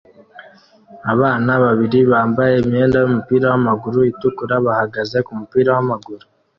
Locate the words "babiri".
1.63-1.99